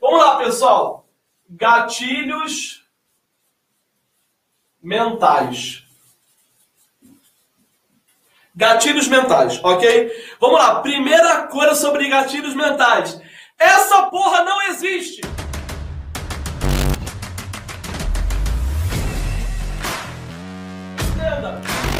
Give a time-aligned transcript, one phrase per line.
[0.00, 1.08] Vamos lá, pessoal.
[1.48, 2.84] Gatilhos
[4.82, 5.84] mentais.
[8.54, 10.36] Gatilhos mentais, ok?
[10.40, 10.80] Vamos lá.
[10.80, 13.20] Primeira coisa sobre gatilhos mentais.
[13.58, 15.20] Essa porra não existe.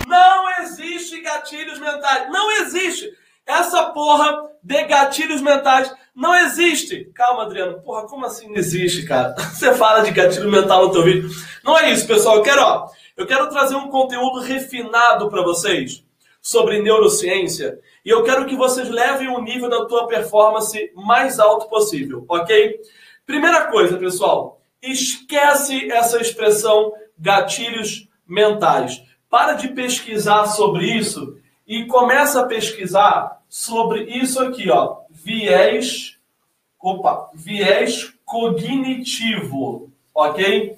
[0.07, 2.31] Não existe gatilhos mentais.
[2.31, 3.17] Não existe.
[3.45, 7.05] Essa porra de gatilhos mentais não existe.
[7.15, 7.83] Calma, Adriano.
[7.83, 9.35] Porra, como assim não existe, cara?
[9.53, 11.29] Você fala de gatilho mental no teu vídeo.
[11.63, 12.37] Não é isso, pessoal.
[12.37, 16.03] Eu quero, ó, eu quero trazer um conteúdo refinado para vocês
[16.41, 21.69] sobre neurociência e eu quero que vocês levem o nível da tua performance mais alto
[21.69, 22.81] possível, ok?
[23.27, 29.03] Primeira coisa, pessoal, esquece essa expressão gatilhos mentais.
[29.29, 36.16] Para de pesquisar sobre isso e começa a pesquisar sobre isso aqui, ó, viés,
[36.81, 40.77] opa, viés cognitivo, ok?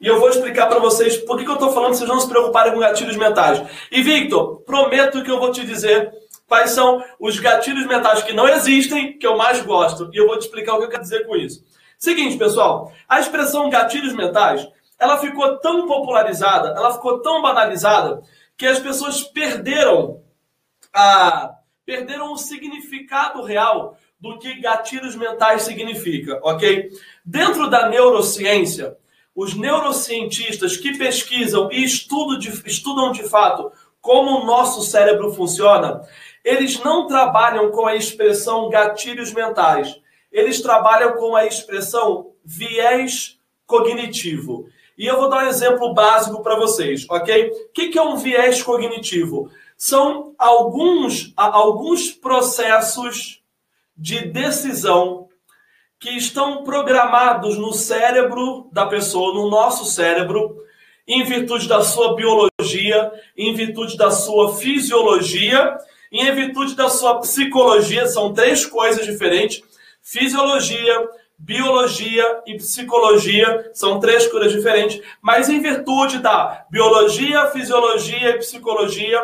[0.00, 2.28] E eu vou explicar para vocês por que, que eu estou falando, vocês não se
[2.28, 3.60] preocuparem com gatilhos mentais.
[3.90, 6.12] E Victor, prometo que eu vou te dizer
[6.46, 10.08] quais são os gatilhos mentais que não existem, que eu mais gosto.
[10.12, 11.64] E eu vou te explicar o que eu quero dizer com isso.
[11.98, 14.66] Seguinte, pessoal, a expressão gatilhos mentais,
[15.00, 18.22] ela ficou tão popularizada, ela ficou tão banalizada,
[18.56, 20.20] que as pessoas perderam
[20.94, 26.90] a perderam o significado real do que gatilhos mentais significa, ok?
[27.24, 28.96] Dentro da neurociência,
[29.34, 36.02] os neurocientistas que pesquisam e estudam de, estudam de fato como o nosso cérebro funciona,
[36.44, 40.00] eles não trabalham com a expressão gatilhos mentais.
[40.32, 44.66] Eles trabalham com a expressão viés cognitivo.
[44.96, 47.50] E eu vou dar um exemplo básico para vocês, ok?
[47.50, 49.50] O que é um viés cognitivo?
[49.76, 53.40] São alguns, alguns processos
[53.98, 55.28] de decisão
[55.98, 60.56] que estão programados no cérebro da pessoa, no nosso cérebro,
[61.06, 65.76] em virtude da sua biologia, em virtude da sua fisiologia
[66.10, 68.06] em virtude da sua psicologia.
[68.06, 69.62] São três coisas diferentes:
[70.02, 71.08] fisiologia,
[71.38, 79.22] biologia e psicologia são três coisas diferentes, mas em virtude da biologia, fisiologia e psicologia,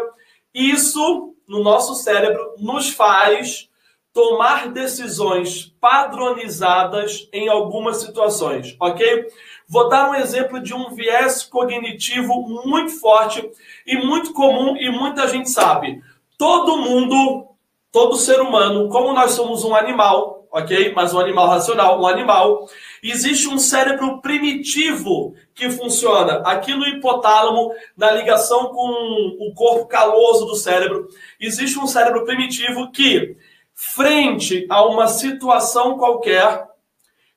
[0.52, 3.68] isso no nosso cérebro nos faz
[4.14, 9.26] tomar decisões padronizadas em algumas situações, ok?
[9.68, 13.44] Vou dar um exemplo de um viés cognitivo muito forte
[13.84, 16.00] e muito comum e muita gente sabe.
[16.38, 17.48] Todo mundo,
[17.90, 20.92] todo ser humano, como nós somos um animal, ok?
[20.94, 22.68] Mas um animal racional, um animal,
[23.02, 30.46] existe um cérebro primitivo que funciona aqui no hipotálamo, na ligação com o corpo caloso
[30.46, 31.08] do cérebro.
[31.40, 33.36] Existe um cérebro primitivo que
[33.74, 36.66] frente a uma situação qualquer,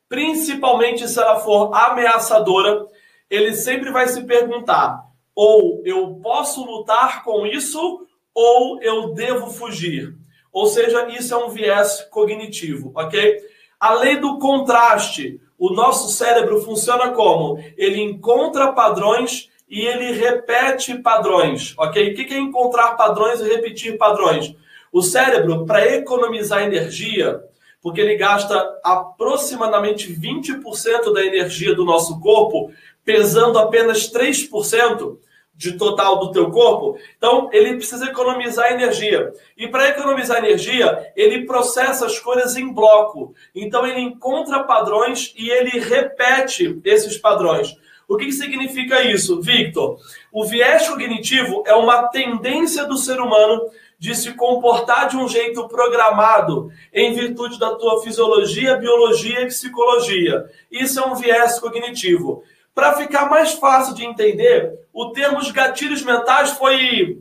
[0.07, 2.85] principalmente se ela for ameaçadora,
[3.29, 5.03] ele sempre vai se perguntar:
[5.35, 10.15] ou eu posso lutar com isso, ou eu devo fugir.
[10.53, 13.37] Ou seja, isso é um viés cognitivo, ok?
[13.79, 15.41] A lei do contraste.
[15.59, 17.57] O nosso cérebro funciona como?
[17.75, 22.11] Ele encontra padrões e ele repete padrões, ok?
[22.11, 24.55] O que é encontrar padrões e repetir padrões?
[24.97, 27.39] O cérebro, para economizar energia,
[27.83, 32.71] porque ele gasta aproximadamente 20% da energia do nosso corpo,
[33.05, 35.19] pesando apenas 3%
[35.53, 39.31] de total do teu corpo, então ele precisa economizar energia.
[39.55, 43.35] E para economizar energia, ele processa as coisas em bloco.
[43.53, 47.75] Então ele encontra padrões e ele repete esses padrões.
[48.07, 49.99] O que, que significa isso, Victor?
[50.31, 53.69] O viés cognitivo é uma tendência do ser humano
[53.99, 60.45] de se comportar de um jeito programado em virtude da tua fisiologia, biologia e psicologia.
[60.71, 62.43] Isso é um viés cognitivo.
[62.75, 67.19] Para ficar mais fácil de entender, o termo de gatilhos mentais foi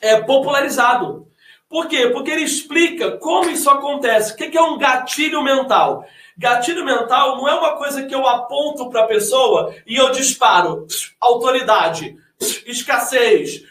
[0.00, 1.26] é, popularizado.
[1.68, 2.08] Por quê?
[2.10, 4.32] Porque ele explica como isso acontece.
[4.32, 6.04] O que é um gatilho mental?
[6.38, 10.86] Gatilho mental não é uma coisa que eu aponto para a pessoa e eu disparo.
[11.20, 12.16] Autoridade,
[12.64, 13.64] escassez,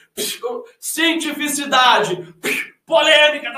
[0.79, 2.33] cientificidade,
[2.85, 3.49] polêmica,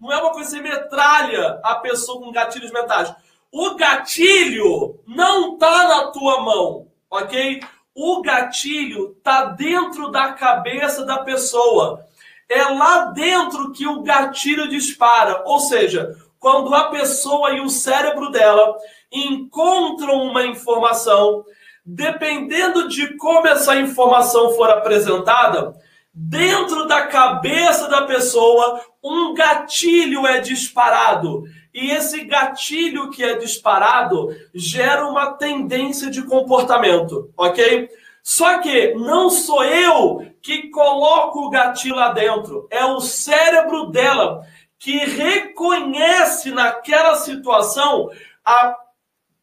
[0.00, 3.14] não é uma coisa que metralha a pessoa com gatilhos mentais.
[3.52, 7.60] O gatilho não tá na tua mão, ok?
[7.94, 12.06] O gatilho tá dentro da cabeça da pessoa.
[12.48, 15.42] É lá dentro que o gatilho dispara.
[15.46, 18.76] Ou seja, quando a pessoa e o cérebro dela
[19.10, 21.44] encontram uma informação,
[21.90, 25.74] dependendo de como essa informação for apresentada,
[26.12, 31.44] dentro da cabeça da pessoa, um gatilho é disparado.
[31.72, 37.88] e esse gatilho que é disparado gera uma tendência de comportamento, ok?
[38.22, 44.44] Só que não sou eu que coloco o gatilho lá dentro, é o cérebro dela
[44.78, 48.10] que reconhece naquela situação
[48.44, 48.76] a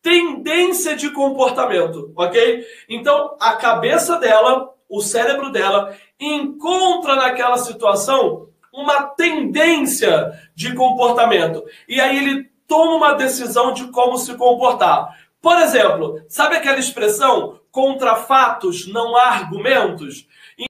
[0.05, 2.63] tendência de comportamento, ok?
[2.87, 11.63] Então, a cabeça dela, o cérebro dela, encontra naquela situação uma tendência de comportamento.
[11.89, 15.09] E aí ele toma uma decisão de como se comportar.
[15.41, 20.25] Por exemplo, sabe aquela expressão contra fatos não há argumentos?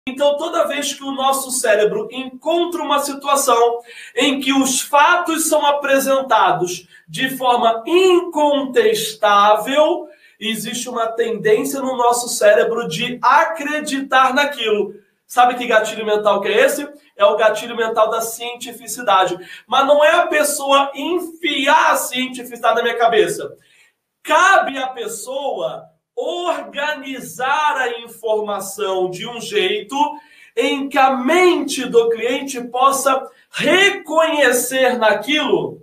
[0.08, 3.80] Então, toda vez que o nosso cérebro encontra uma situação
[4.16, 10.08] em que os fatos são apresentados de forma incontestável,
[10.40, 14.96] existe uma tendência no nosso cérebro de acreditar naquilo.
[15.28, 16.90] Sabe que gatilho mental que é esse?
[17.16, 19.38] É o gatilho mental da cientificidade.
[19.68, 23.56] Mas não é a pessoa enfiar a cientificidade na minha cabeça.
[24.24, 25.94] Cabe à pessoa
[26.66, 29.96] organizar a informação de um jeito
[30.56, 33.22] em que a mente do cliente possa
[33.52, 35.82] reconhecer naquilo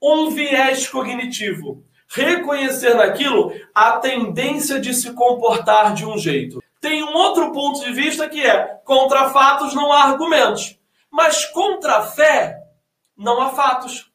[0.00, 6.62] um viés cognitivo, reconhecer naquilo a tendência de se comportar de um jeito.
[6.80, 10.78] Tem um outro ponto de vista que é: contra fatos não há argumentos,
[11.10, 12.56] mas contra fé
[13.16, 14.08] não há fatos.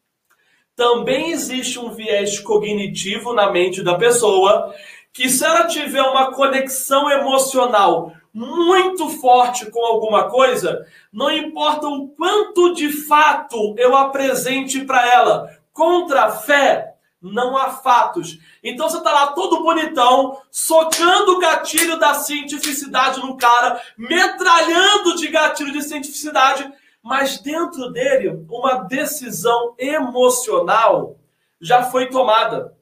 [0.75, 4.73] Também existe um viés cognitivo na mente da pessoa
[5.15, 12.09] que se ela tiver uma conexão emocional muito forte com alguma coisa, não importa o
[12.09, 18.37] quanto de fato eu apresente para ela, contra a fé não há fatos.
[18.61, 25.29] Então você tá lá todo bonitão, socando o gatilho da cientificidade no cara, metralhando de
[25.29, 26.69] gatilho de cientificidade,
[27.01, 31.15] mas dentro dele uma decisão emocional
[31.61, 32.74] já foi tomada.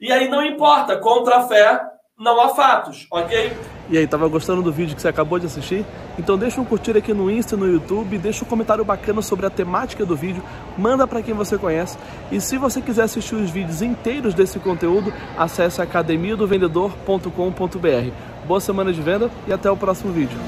[0.00, 1.80] E aí não importa, contra a fé
[2.18, 3.52] não há fatos, ok?
[3.88, 5.84] E aí, tava gostando do vídeo que você acabou de assistir?
[6.16, 9.46] Então deixa um curtir aqui no Insta e no YouTube, deixa um comentário bacana sobre
[9.46, 10.44] a temática do vídeo,
[10.78, 11.98] manda para quem você conhece.
[12.30, 18.12] E se você quiser assistir os vídeos inteiros desse conteúdo, acesse academiadovendedor.com.br.
[18.46, 20.38] Boa semana de venda e até o próximo vídeo.